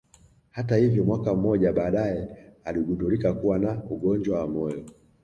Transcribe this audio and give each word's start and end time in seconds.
Hata 0.51 0.77
hivyo 0.77 1.03
mwaka 1.03 1.33
mmoja 1.35 1.73
baadaye 1.73 2.29
aligundulika 2.63 3.33
kuwa 3.33 3.59
na 3.59 3.83
ugonjwa 3.89 4.39
wa 4.39 4.47
moyo 4.47 4.85